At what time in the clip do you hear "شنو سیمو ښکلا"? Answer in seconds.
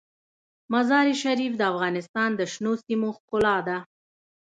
2.53-3.57